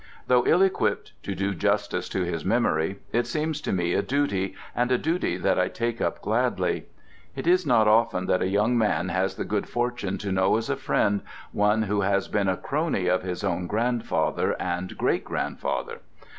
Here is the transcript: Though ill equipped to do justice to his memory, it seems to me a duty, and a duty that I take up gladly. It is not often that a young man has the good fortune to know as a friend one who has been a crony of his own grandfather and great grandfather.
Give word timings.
Though 0.25 0.47
ill 0.47 0.63
equipped 0.63 1.13
to 1.21 1.35
do 1.35 1.53
justice 1.53 2.09
to 2.09 2.23
his 2.23 2.43
memory, 2.43 2.97
it 3.13 3.27
seems 3.27 3.61
to 3.61 3.71
me 3.71 3.93
a 3.93 4.01
duty, 4.01 4.55
and 4.75 4.91
a 4.91 4.97
duty 4.97 5.37
that 5.37 5.59
I 5.59 5.67
take 5.67 6.01
up 6.01 6.23
gladly. 6.23 6.87
It 7.35 7.45
is 7.45 7.67
not 7.67 7.87
often 7.87 8.25
that 8.25 8.41
a 8.41 8.47
young 8.47 8.75
man 8.79 9.09
has 9.09 9.35
the 9.35 9.45
good 9.45 9.69
fortune 9.69 10.17
to 10.17 10.31
know 10.31 10.57
as 10.57 10.71
a 10.71 10.75
friend 10.75 11.21
one 11.51 11.83
who 11.83 12.01
has 12.01 12.27
been 12.27 12.49
a 12.49 12.57
crony 12.57 13.05
of 13.05 13.21
his 13.21 13.43
own 13.43 13.67
grandfather 13.67 14.59
and 14.59 14.97
great 14.97 15.23
grandfather. 15.23 15.99